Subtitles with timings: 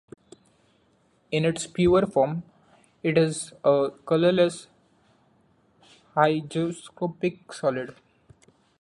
[1.31, 2.41] In its pure form,
[3.03, 4.65] it is a colourless
[6.15, 7.95] hygroscopic solid.